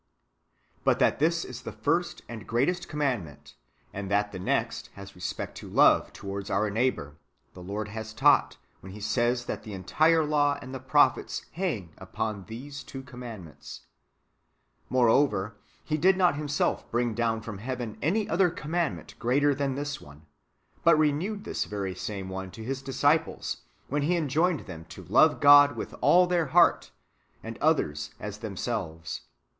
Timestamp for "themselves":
28.39-29.21